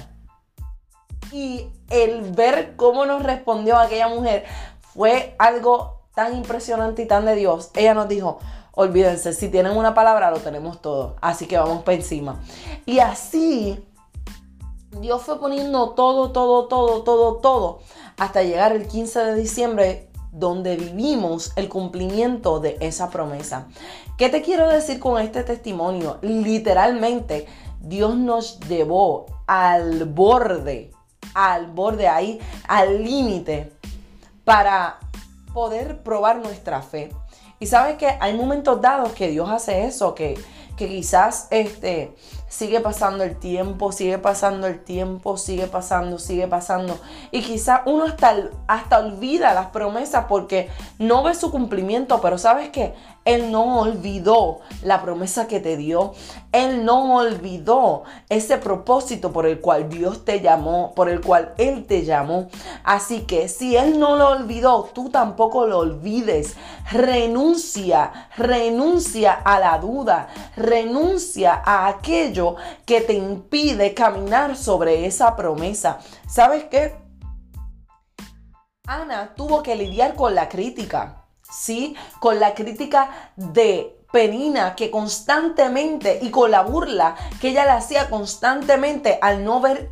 Y 1.30 1.68
el 1.90 2.32
ver 2.32 2.74
cómo 2.76 3.04
nos 3.04 3.22
respondió 3.22 3.76
aquella 3.76 4.08
mujer 4.08 4.44
fue 4.94 5.34
algo 5.38 6.00
tan 6.14 6.34
impresionante 6.34 7.02
y 7.02 7.06
tan 7.06 7.26
de 7.26 7.34
Dios. 7.34 7.70
Ella 7.74 7.92
nos 7.92 8.08
dijo, 8.08 8.38
olvídense, 8.72 9.34
si 9.34 9.48
tienen 9.48 9.76
una 9.76 9.92
palabra 9.92 10.30
lo 10.30 10.38
tenemos 10.38 10.80
todo, 10.80 11.16
así 11.20 11.46
que 11.46 11.58
vamos 11.58 11.82
para 11.82 11.96
encima. 11.96 12.40
Y 12.86 13.00
así 13.00 13.84
Dios 15.00 15.22
fue 15.22 15.38
poniendo 15.38 15.90
todo, 15.90 16.32
todo, 16.32 16.66
todo, 16.66 17.02
todo, 17.02 17.36
todo, 17.36 17.80
hasta 18.16 18.42
llegar 18.42 18.72
el 18.72 18.86
15 18.86 19.20
de 19.20 19.34
diciembre, 19.34 20.10
donde 20.32 20.76
vivimos 20.76 21.52
el 21.56 21.68
cumplimiento 21.68 22.60
de 22.60 22.76
esa 22.80 23.10
promesa. 23.10 23.68
¿Qué 24.18 24.28
te 24.28 24.42
quiero 24.42 24.68
decir 24.68 25.00
con 25.00 25.20
este 25.20 25.44
testimonio? 25.44 26.18
Literalmente, 26.22 27.46
Dios 27.80 28.16
nos 28.16 28.60
llevó 28.60 29.26
al 29.46 30.04
borde 30.04 30.92
al 31.36 31.66
borde 31.66 32.08
ahí, 32.08 32.40
al 32.66 33.04
límite, 33.04 33.70
para 34.44 34.98
poder 35.52 36.02
probar 36.02 36.38
nuestra 36.38 36.80
fe. 36.80 37.12
Y 37.58 37.66
sabes 37.66 37.96
que 37.96 38.08
hay 38.20 38.34
momentos 38.34 38.80
dados 38.80 39.12
que 39.12 39.28
Dios 39.28 39.48
hace 39.50 39.84
eso, 39.84 40.14
que, 40.14 40.38
que 40.78 40.88
quizás 40.88 41.48
este, 41.50 42.14
sigue 42.56 42.80
pasando 42.80 43.22
el 43.22 43.36
tiempo, 43.36 43.92
sigue 43.92 44.16
pasando 44.16 44.66
el 44.66 44.82
tiempo, 44.82 45.36
sigue 45.36 45.66
pasando, 45.66 46.18
sigue 46.18 46.48
pasando. 46.48 46.98
Y 47.30 47.42
quizás 47.42 47.82
uno 47.84 48.04
hasta, 48.04 48.34
hasta 48.66 48.98
olvida 48.98 49.52
las 49.52 49.66
promesas 49.66 50.24
porque 50.26 50.70
no 50.98 51.22
ve 51.22 51.34
su 51.34 51.50
cumplimiento, 51.50 52.18
pero 52.22 52.38
sabes 52.38 52.70
que 52.70 52.94
Él 53.26 53.52
no 53.52 53.80
olvidó 53.80 54.60
la 54.82 55.02
promesa 55.02 55.46
que 55.46 55.60
te 55.60 55.76
dio. 55.76 56.14
Él 56.50 56.86
no 56.86 57.16
olvidó 57.16 58.04
ese 58.30 58.56
propósito 58.56 59.34
por 59.34 59.44
el 59.44 59.60
cual 59.60 59.90
Dios 59.90 60.24
te 60.24 60.40
llamó, 60.40 60.94
por 60.94 61.10
el 61.10 61.20
cual 61.20 61.52
Él 61.58 61.84
te 61.84 62.06
llamó. 62.06 62.48
Así 62.84 63.22
que 63.22 63.48
si 63.48 63.76
Él 63.76 63.98
no 63.98 64.16
lo 64.16 64.30
olvidó, 64.30 64.88
tú 64.94 65.10
tampoco 65.10 65.66
lo 65.66 65.80
olvides. 65.80 66.56
Renuncia, 66.90 68.30
renuncia 68.38 69.32
a 69.32 69.60
la 69.60 69.76
duda, 69.78 70.28
renuncia 70.56 71.60
a 71.62 71.88
aquello 71.88 72.45
que 72.84 73.00
te 73.00 73.14
impide 73.14 73.94
caminar 73.94 74.56
sobre 74.56 75.06
esa 75.06 75.34
promesa. 75.34 75.98
¿Sabes 76.28 76.64
qué? 76.70 76.94
Ana 78.86 79.34
tuvo 79.34 79.62
que 79.62 79.74
lidiar 79.74 80.14
con 80.14 80.34
la 80.34 80.48
crítica, 80.48 81.24
¿sí? 81.42 81.96
Con 82.20 82.38
la 82.38 82.54
crítica 82.54 83.32
de 83.34 83.96
Penina 84.12 84.76
que 84.76 84.90
constantemente 84.90 86.20
y 86.22 86.30
con 86.30 86.50
la 86.50 86.62
burla 86.62 87.16
que 87.40 87.48
ella 87.48 87.64
le 87.64 87.72
hacía 87.72 88.08
constantemente 88.08 89.18
al 89.20 89.44
no 89.44 89.60
ver 89.60 89.90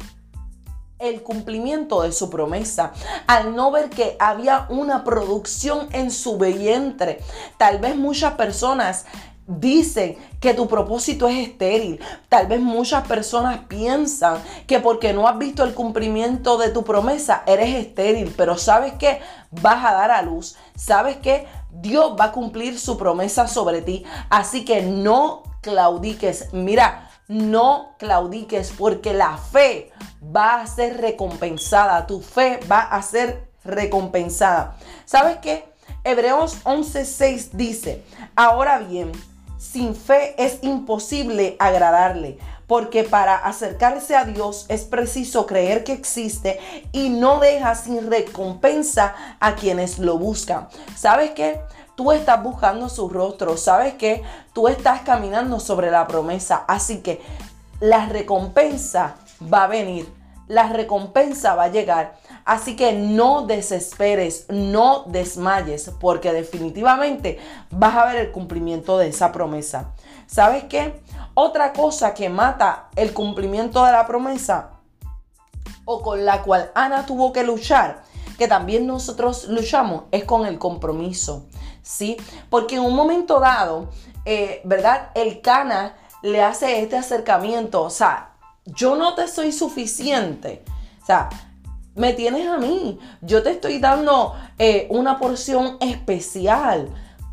el 0.98 1.22
cumplimiento 1.22 2.02
de 2.02 2.12
su 2.12 2.30
promesa, 2.30 2.92
al 3.26 3.54
no 3.54 3.70
ver 3.70 3.90
que 3.90 4.16
había 4.18 4.66
una 4.70 5.04
producción 5.04 5.88
en 5.92 6.10
su 6.10 6.38
vientre. 6.38 7.20
Tal 7.58 7.78
vez 7.78 7.96
muchas 7.96 8.34
personas 8.34 9.04
dicen 9.46 10.16
que 10.40 10.54
tu 10.54 10.68
propósito 10.68 11.28
es 11.28 11.48
estéril. 11.48 12.00
Tal 12.28 12.46
vez 12.46 12.60
muchas 12.60 13.06
personas 13.06 13.60
piensan 13.68 14.42
que 14.66 14.80
porque 14.80 15.12
no 15.12 15.28
has 15.28 15.38
visto 15.38 15.64
el 15.64 15.74
cumplimiento 15.74 16.56
de 16.56 16.70
tu 16.70 16.84
promesa, 16.84 17.42
eres 17.46 17.74
estéril. 17.74 18.32
Pero 18.36 18.56
sabes 18.56 18.94
que 18.94 19.20
vas 19.50 19.84
a 19.84 19.92
dar 19.92 20.10
a 20.10 20.22
luz. 20.22 20.56
Sabes 20.76 21.16
que 21.16 21.46
Dios 21.70 22.16
va 22.18 22.26
a 22.26 22.32
cumplir 22.32 22.78
su 22.78 22.96
promesa 22.96 23.46
sobre 23.46 23.82
ti. 23.82 24.04
Así 24.30 24.64
que 24.64 24.82
no 24.82 25.42
claudiques. 25.60 26.52
Mira, 26.52 27.10
no 27.28 27.94
claudiques 27.98 28.72
porque 28.76 29.14
la 29.14 29.36
fe 29.36 29.90
va 30.34 30.60
a 30.60 30.66
ser 30.66 31.00
recompensada. 31.00 32.06
Tu 32.06 32.20
fe 32.20 32.60
va 32.70 32.80
a 32.80 33.02
ser 33.02 33.48
recompensada. 33.64 34.76
¿Sabes 35.04 35.38
qué? 35.38 35.64
Hebreos 36.04 36.58
11:6 36.64 37.50
dice, 37.52 38.04
ahora 38.36 38.78
bien, 38.78 39.10
sin 39.72 39.96
fe 39.96 40.34
es 40.36 40.58
imposible 40.62 41.56
agradarle, 41.58 42.38
porque 42.66 43.02
para 43.02 43.34
acercarse 43.34 44.14
a 44.14 44.24
Dios 44.24 44.66
es 44.68 44.84
preciso 44.84 45.46
creer 45.46 45.84
que 45.84 45.92
existe 45.92 46.60
y 46.92 47.08
no 47.08 47.40
deja 47.40 47.74
sin 47.74 48.10
recompensa 48.10 49.14
a 49.40 49.54
quienes 49.54 49.98
lo 49.98 50.18
buscan. 50.18 50.68
¿Sabes 50.96 51.30
qué? 51.30 51.60
Tú 51.96 52.12
estás 52.12 52.42
buscando 52.42 52.88
su 52.88 53.08
rostro, 53.08 53.56
sabes 53.56 53.94
que 53.94 54.22
tú 54.52 54.68
estás 54.68 55.00
caminando 55.00 55.58
sobre 55.60 55.90
la 55.90 56.06
promesa, 56.06 56.64
así 56.68 56.98
que 56.98 57.22
la 57.80 58.06
recompensa 58.06 59.16
va 59.52 59.64
a 59.64 59.68
venir, 59.68 60.12
la 60.46 60.68
recompensa 60.68 61.54
va 61.54 61.64
a 61.64 61.68
llegar. 61.68 62.16
Así 62.44 62.76
que 62.76 62.92
no 62.92 63.46
desesperes, 63.46 64.46
no 64.48 65.04
desmayes, 65.06 65.90
porque 66.00 66.32
definitivamente 66.32 67.38
vas 67.70 67.96
a 67.96 68.06
ver 68.06 68.16
el 68.16 68.32
cumplimiento 68.32 68.98
de 68.98 69.08
esa 69.08 69.32
promesa. 69.32 69.92
¿Sabes 70.26 70.64
qué? 70.64 71.02
Otra 71.34 71.72
cosa 71.72 72.14
que 72.14 72.28
mata 72.28 72.88
el 72.96 73.12
cumplimiento 73.12 73.84
de 73.84 73.92
la 73.92 74.06
promesa 74.06 74.70
o 75.84 76.02
con 76.02 76.24
la 76.24 76.42
cual 76.42 76.70
Ana 76.74 77.06
tuvo 77.06 77.32
que 77.32 77.44
luchar, 77.44 78.02
que 78.38 78.48
también 78.48 78.86
nosotros 78.86 79.48
luchamos, 79.48 80.04
es 80.10 80.24
con 80.24 80.46
el 80.46 80.58
compromiso. 80.58 81.46
¿Sí? 81.82 82.16
Porque 82.48 82.76
en 82.76 82.82
un 82.82 82.94
momento 82.94 83.40
dado, 83.40 83.90
eh, 84.24 84.62
¿verdad? 84.64 85.10
El 85.14 85.42
Cana 85.42 85.96
le 86.22 86.42
hace 86.42 86.80
este 86.80 86.96
acercamiento, 86.96 87.82
o 87.82 87.90
sea, 87.90 88.33
yo 88.64 88.96
no 88.96 89.14
te 89.14 89.28
soy 89.28 89.52
suficiente. 89.52 90.64
O 91.02 91.06
sea, 91.06 91.28
me 91.94 92.12
tienes 92.12 92.48
a 92.48 92.58
mí. 92.58 92.98
Yo 93.20 93.42
te 93.42 93.50
estoy 93.50 93.78
dando 93.78 94.34
eh, 94.58 94.86
una 94.90 95.18
porción 95.18 95.76
especial. 95.80 96.88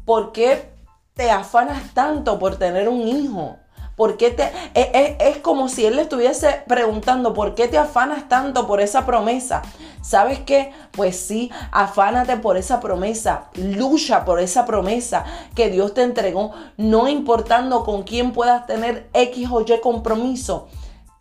¿Por 0.05 0.31
qué 0.31 0.71
te 1.13 1.31
afanas 1.31 1.93
tanto 1.93 2.37
por 2.39 2.57
tener 2.57 2.89
un 2.89 3.07
hijo? 3.07 3.57
¿Por 3.95 4.17
qué 4.17 4.31
te, 4.31 4.51
es, 4.73 5.37
como 5.39 5.69
si 5.69 5.85
él 5.85 5.95
le 5.95 6.03
estuviese 6.03 6.63
preguntando, 6.67 7.33
¿por 7.35 7.53
qué 7.53 7.67
te 7.67 7.77
afanas 7.77 8.27
tanto 8.27 8.65
por 8.65 8.81
esa 8.81 9.05
promesa? 9.05 9.61
¿Sabes 10.01 10.39
qué? 10.39 10.71
Pues 10.91 11.19
sí, 11.19 11.51
afánate 11.71 12.37
por 12.37 12.57
esa 12.57 12.79
promesa, 12.79 13.49
lucha 13.53 14.25
por 14.25 14.39
esa 14.39 14.65
promesa 14.65 15.25
que 15.53 15.69
Dios 15.69 15.93
te 15.93 16.01
entregó, 16.01 16.51
no 16.77 17.07
importando 17.09 17.83
con 17.83 18.01
quién 18.01 18.31
puedas 18.31 18.65
tener 18.65 19.07
X 19.13 19.49
o 19.51 19.61
Y 19.61 19.79
compromiso. 19.81 20.67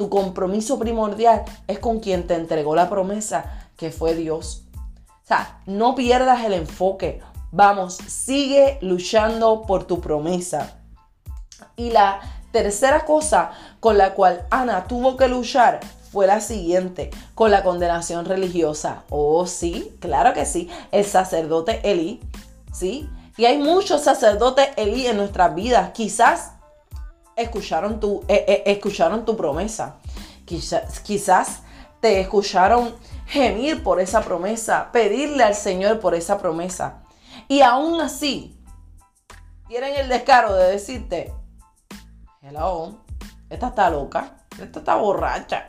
Tu 0.00 0.08
compromiso 0.08 0.78
primordial 0.78 1.44
es 1.66 1.78
con 1.78 2.00
quien 2.00 2.26
te 2.26 2.32
entregó 2.32 2.74
la 2.74 2.88
promesa, 2.88 3.68
que 3.76 3.90
fue 3.90 4.14
Dios. 4.14 4.62
O 4.74 5.26
sea, 5.26 5.60
no 5.66 5.94
pierdas 5.94 6.42
el 6.42 6.54
enfoque. 6.54 7.20
Vamos, 7.52 7.98
sigue 8.08 8.78
luchando 8.80 9.60
por 9.60 9.84
tu 9.84 10.00
promesa. 10.00 10.78
Y 11.76 11.90
la 11.90 12.18
tercera 12.50 13.04
cosa 13.04 13.50
con 13.78 13.98
la 13.98 14.14
cual 14.14 14.46
Ana 14.48 14.84
tuvo 14.84 15.18
que 15.18 15.28
luchar 15.28 15.80
fue 16.10 16.26
la 16.26 16.40
siguiente, 16.40 17.10
con 17.34 17.50
la 17.50 17.62
condenación 17.62 18.24
religiosa. 18.24 19.02
Oh, 19.10 19.46
sí, 19.46 19.94
claro 20.00 20.32
que 20.32 20.46
sí. 20.46 20.70
El 20.92 21.04
sacerdote 21.04 21.82
Eli, 21.84 22.22
¿sí? 22.72 23.06
Y 23.36 23.44
hay 23.44 23.58
muchos 23.58 24.00
sacerdotes 24.00 24.70
Elí 24.76 25.06
en 25.06 25.18
nuestras 25.18 25.54
vidas. 25.54 25.90
Quizás 25.90 26.52
escucharon 27.42 28.00
tu, 28.00 28.24
eh, 28.28 28.44
eh, 28.46 28.62
escucharon 28.66 29.24
tu 29.24 29.36
promesa. 29.36 29.96
Quizás, 30.44 31.00
quizás 31.00 31.62
te 32.00 32.20
escucharon 32.20 32.94
gemir 33.26 33.82
por 33.82 34.00
esa 34.00 34.22
promesa, 34.22 34.90
pedirle 34.92 35.44
al 35.44 35.54
Señor 35.54 36.00
por 36.00 36.14
esa 36.14 36.38
promesa. 36.38 37.02
Y 37.48 37.62
aún 37.62 38.00
así, 38.00 38.56
tienen 39.68 39.94
el 39.96 40.08
descaro 40.08 40.54
de 40.54 40.72
decirte, 40.72 41.32
hello, 42.42 42.96
esta 43.48 43.68
está 43.68 43.90
loca, 43.90 44.36
esta 44.60 44.80
está 44.80 44.96
borracha. 44.96 45.68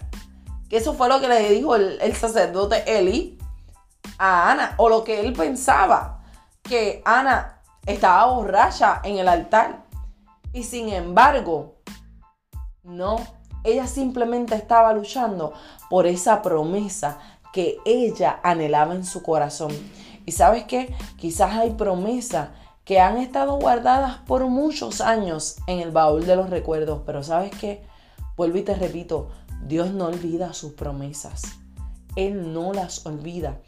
Que 0.70 0.78
eso 0.78 0.94
fue 0.94 1.10
lo 1.10 1.20
que 1.20 1.28
le 1.28 1.50
dijo 1.50 1.76
el, 1.76 2.00
el 2.02 2.16
sacerdote 2.16 2.84
Eli 2.88 3.38
a 4.18 4.52
Ana, 4.52 4.76
o 4.78 4.90
lo 4.90 5.04
que 5.04 5.20
él 5.20 5.34
pensaba, 5.34 6.22
que 6.64 7.02
Ana 7.06 7.62
estaba 7.86 8.26
borracha 8.34 9.02
en 9.04 9.18
el 9.18 9.28
altar. 9.28 9.84
Y 10.54 10.64
sin 10.64 10.90
embargo, 10.90 11.78
no, 12.84 13.18
ella 13.64 13.88
simplemente 13.88 14.56
estaba 14.56 14.94
luchando 14.94 15.54
por 15.90 16.08
esa 16.08 16.42
promesa 16.42 17.20
que 17.54 17.78
ella 17.86 18.40
anhelaba 18.44 18.96
en 18.96 19.06
su 19.06 19.22
corazón. 19.24 19.72
Y 20.26 20.32
sabes 20.32 20.66
qué? 20.66 20.96
Quizás 21.18 21.56
hay 21.56 21.72
promesas 21.72 22.50
que 22.86 23.00
han 23.00 23.18
estado 23.18 23.58
guardadas 23.58 24.18
por 24.28 24.46
muchos 24.48 25.02
años 25.02 25.58
en 25.68 25.80
el 25.80 25.92
baúl 25.92 26.26
de 26.26 26.36
los 26.36 26.50
recuerdos, 26.50 27.04
pero 27.06 27.24
sabes 27.24 27.52
qué? 27.60 27.86
Vuelvo 28.36 28.58
y 28.58 28.64
te 28.64 28.76
repito, 28.76 29.30
Dios 29.64 29.92
no 29.92 30.08
olvida 30.08 30.54
sus 30.54 30.74
promesas. 30.74 31.61
Él 32.16 32.54
no 32.54 32.74
las 32.74 33.06
olvida. 33.06 33.60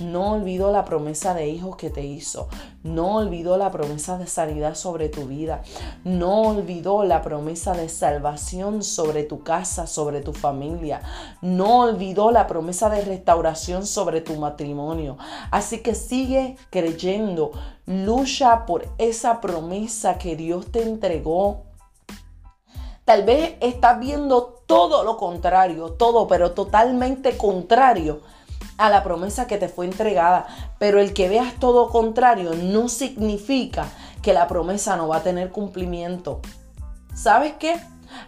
No 0.00 0.32
olvidó 0.32 0.70
la 0.70 0.84
promesa 0.84 1.34
de 1.34 1.48
hijos 1.48 1.76
que 1.76 1.90
te 1.90 2.04
hizo. 2.04 2.48
No 2.82 3.16
olvidó 3.16 3.56
la 3.56 3.70
promesa 3.70 4.18
de 4.18 4.26
sanidad 4.26 4.74
sobre 4.74 5.08
tu 5.08 5.26
vida. 5.26 5.62
No 6.04 6.42
olvidó 6.42 7.04
la 7.04 7.22
promesa 7.22 7.72
de 7.72 7.88
salvación 7.88 8.82
sobre 8.82 9.24
tu 9.24 9.42
casa, 9.42 9.86
sobre 9.86 10.20
tu 10.20 10.32
familia. 10.32 11.02
No 11.42 11.80
olvidó 11.80 12.30
la 12.30 12.46
promesa 12.46 12.88
de 12.90 13.02
restauración 13.02 13.86
sobre 13.86 14.20
tu 14.20 14.36
matrimonio. 14.36 15.16
Así 15.50 15.78
que 15.78 15.94
sigue 15.94 16.56
creyendo. 16.70 17.52
Lucha 17.86 18.66
por 18.66 18.86
esa 18.98 19.40
promesa 19.40 20.18
que 20.18 20.36
Dios 20.36 20.70
te 20.70 20.82
entregó 20.82 21.67
Tal 23.08 23.22
vez 23.22 23.54
estás 23.60 23.98
viendo 23.98 24.60
todo 24.66 25.02
lo 25.02 25.16
contrario, 25.16 25.92
todo, 25.92 26.28
pero 26.28 26.50
totalmente 26.50 27.38
contrario 27.38 28.20
a 28.76 28.90
la 28.90 29.02
promesa 29.02 29.46
que 29.46 29.56
te 29.56 29.70
fue 29.70 29.86
entregada. 29.86 30.46
Pero 30.78 31.00
el 31.00 31.14
que 31.14 31.30
veas 31.30 31.54
todo 31.58 31.88
contrario 31.88 32.50
no 32.54 32.90
significa 32.90 33.86
que 34.20 34.34
la 34.34 34.46
promesa 34.46 34.94
no 34.98 35.08
va 35.08 35.16
a 35.16 35.22
tener 35.22 35.50
cumplimiento. 35.52 36.42
¿Sabes 37.14 37.54
qué? 37.58 37.80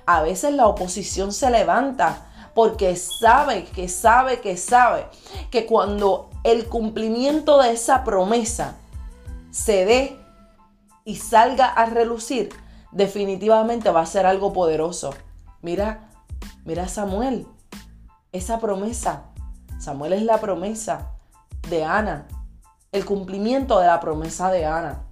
A 0.06 0.22
veces 0.22 0.54
la 0.54 0.66
oposición 0.66 1.34
se 1.34 1.50
levanta 1.50 2.30
porque 2.54 2.96
sabe, 2.96 3.64
que 3.64 3.86
sabe, 3.86 4.40
que 4.40 4.56
sabe 4.56 5.04
que 5.50 5.66
cuando 5.66 6.30
el 6.42 6.70
cumplimiento 6.70 7.60
de 7.60 7.72
esa 7.72 8.02
promesa 8.02 8.76
se 9.50 9.84
dé 9.84 10.18
y 11.04 11.16
salga 11.16 11.66
a 11.66 11.84
relucir, 11.84 12.48
definitivamente 12.92 13.90
va 13.90 14.00
a 14.00 14.06
ser 14.06 14.26
algo 14.26 14.52
poderoso. 14.52 15.14
Mira, 15.62 16.08
mira 16.64 16.88
Samuel, 16.88 17.46
esa 18.32 18.58
promesa. 18.58 19.24
Samuel 19.78 20.12
es 20.12 20.22
la 20.22 20.38
promesa 20.38 21.12
de 21.68 21.84
Ana, 21.84 22.26
el 22.92 23.04
cumplimiento 23.04 23.78
de 23.80 23.86
la 23.86 24.00
promesa 24.00 24.50
de 24.50 24.66
Ana. 24.66 25.04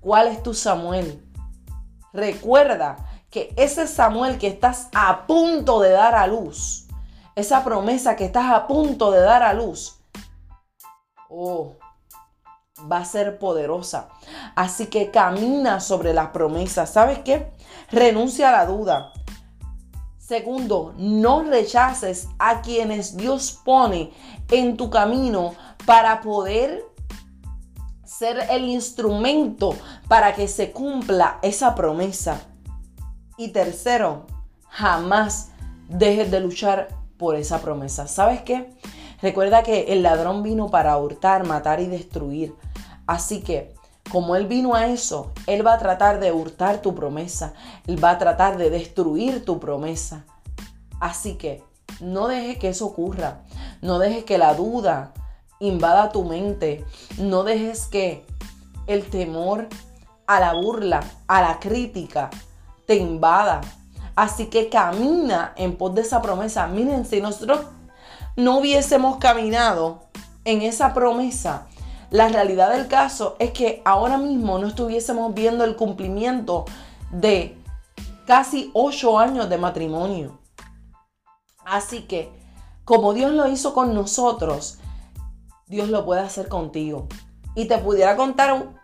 ¿Cuál 0.00 0.28
es 0.28 0.42
tu 0.42 0.54
Samuel? 0.54 1.22
Recuerda 2.12 2.96
que 3.30 3.52
ese 3.56 3.86
Samuel 3.86 4.38
que 4.38 4.46
estás 4.48 4.88
a 4.94 5.26
punto 5.26 5.80
de 5.80 5.90
dar 5.90 6.14
a 6.14 6.26
luz, 6.26 6.86
esa 7.34 7.64
promesa 7.64 8.16
que 8.16 8.24
estás 8.24 8.52
a 8.52 8.66
punto 8.66 9.10
de 9.10 9.20
dar 9.20 9.42
a 9.42 9.52
luz, 9.52 9.98
oh, 11.28 11.76
va 12.90 12.98
a 12.98 13.04
ser 13.04 13.38
poderosa. 13.38 14.08
Así 14.54 14.86
que 14.86 15.10
camina 15.10 15.80
sobre 15.80 16.12
las 16.12 16.28
promesas. 16.28 16.92
¿Sabes 16.92 17.20
qué? 17.20 17.52
Renuncia 17.90 18.48
a 18.50 18.52
la 18.52 18.66
duda. 18.66 19.12
Segundo, 20.18 20.92
no 20.98 21.42
rechaces 21.42 22.28
a 22.38 22.60
quienes 22.60 23.16
Dios 23.16 23.60
pone 23.64 24.12
en 24.50 24.76
tu 24.76 24.90
camino 24.90 25.54
para 25.86 26.20
poder 26.20 26.84
ser 28.04 28.46
el 28.50 28.64
instrumento 28.64 29.76
para 30.08 30.34
que 30.34 30.48
se 30.48 30.72
cumpla 30.72 31.38
esa 31.42 31.74
promesa. 31.74 32.40
Y 33.36 33.48
tercero, 33.48 34.26
jamás 34.68 35.50
dejes 35.88 36.30
de 36.30 36.40
luchar 36.40 36.88
por 37.18 37.36
esa 37.36 37.60
promesa. 37.60 38.08
¿Sabes 38.08 38.42
qué? 38.42 38.74
Recuerda 39.22 39.62
que 39.62 39.92
el 39.92 40.02
ladrón 40.02 40.42
vino 40.42 40.68
para 40.68 40.96
hurtar, 40.98 41.46
matar 41.46 41.80
y 41.80 41.86
destruir. 41.86 42.54
Así 43.06 43.40
que, 43.40 43.74
como 44.10 44.36
Él 44.36 44.46
vino 44.46 44.74
a 44.74 44.86
eso, 44.86 45.32
Él 45.46 45.66
va 45.66 45.74
a 45.74 45.78
tratar 45.78 46.20
de 46.20 46.32
hurtar 46.32 46.82
tu 46.82 46.94
promesa. 46.94 47.54
Él 47.86 48.02
va 48.02 48.10
a 48.10 48.18
tratar 48.18 48.56
de 48.56 48.70
destruir 48.70 49.44
tu 49.44 49.58
promesa. 49.60 50.24
Así 51.00 51.34
que, 51.34 51.62
no 52.00 52.28
dejes 52.28 52.58
que 52.58 52.68
eso 52.68 52.86
ocurra. 52.86 53.42
No 53.82 53.98
dejes 53.98 54.24
que 54.24 54.38
la 54.38 54.54
duda 54.54 55.12
invada 55.60 56.12
tu 56.12 56.24
mente. 56.24 56.84
No 57.18 57.44
dejes 57.44 57.86
que 57.86 58.24
el 58.86 59.04
temor 59.08 59.68
a 60.26 60.40
la 60.40 60.54
burla, 60.54 61.02
a 61.28 61.40
la 61.40 61.58
crítica, 61.58 62.30
te 62.86 62.96
invada. 62.96 63.60
Así 64.14 64.46
que 64.46 64.68
camina 64.68 65.52
en 65.56 65.76
pos 65.76 65.94
de 65.94 66.02
esa 66.02 66.22
promesa. 66.22 66.66
Miren, 66.66 67.04
si 67.04 67.20
nosotros 67.20 67.60
no 68.36 68.58
hubiésemos 68.58 69.18
caminado 69.18 70.06
en 70.44 70.62
esa 70.62 70.94
promesa, 70.94 71.66
la 72.10 72.28
realidad 72.28 72.70
del 72.72 72.88
caso 72.88 73.36
es 73.38 73.50
que 73.50 73.82
ahora 73.84 74.16
mismo 74.18 74.58
no 74.58 74.68
estuviésemos 74.68 75.34
viendo 75.34 75.64
el 75.64 75.76
cumplimiento 75.76 76.64
de 77.10 77.58
casi 78.26 78.70
ocho 78.74 79.18
años 79.18 79.48
de 79.48 79.58
matrimonio. 79.58 80.38
Así 81.64 82.02
que, 82.02 82.30
como 82.84 83.12
Dios 83.12 83.32
lo 83.32 83.48
hizo 83.48 83.74
con 83.74 83.94
nosotros, 83.94 84.78
Dios 85.66 85.88
lo 85.88 86.04
puede 86.04 86.20
hacer 86.20 86.48
contigo. 86.48 87.08
Y 87.54 87.66
te 87.66 87.78
pudiera 87.78 88.16
contar 88.16 88.52
un, 88.52 88.78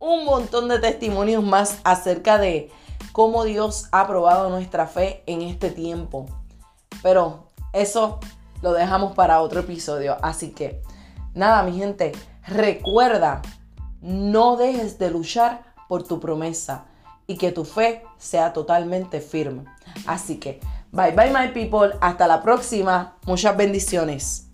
un 0.00 0.24
montón 0.24 0.68
de 0.68 0.80
testimonios 0.80 1.44
más 1.44 1.78
acerca 1.84 2.38
de 2.38 2.72
cómo 3.12 3.44
Dios 3.44 3.86
ha 3.92 4.06
probado 4.08 4.50
nuestra 4.50 4.88
fe 4.88 5.22
en 5.26 5.42
este 5.42 5.70
tiempo. 5.70 6.26
Pero 7.02 7.50
eso 7.72 8.18
lo 8.62 8.72
dejamos 8.72 9.14
para 9.14 9.40
otro 9.40 9.60
episodio. 9.60 10.16
Así 10.22 10.50
que, 10.50 10.82
nada, 11.34 11.62
mi 11.62 11.78
gente, 11.78 12.12
recuerda, 12.46 13.42
no 14.00 14.56
dejes 14.56 14.98
de 14.98 15.10
luchar 15.10 15.62
por 15.88 16.02
tu 16.02 16.20
promesa 16.20 16.84
y 17.26 17.36
que 17.36 17.52
tu 17.52 17.64
fe 17.64 18.02
sea 18.18 18.52
totalmente 18.52 19.20
firme. 19.20 19.64
Así 20.06 20.36
que, 20.38 20.60
bye 20.92 21.12
bye 21.12 21.30
my 21.30 21.48
people, 21.52 21.96
hasta 22.00 22.26
la 22.26 22.42
próxima, 22.42 23.16
muchas 23.26 23.56
bendiciones. 23.56 24.48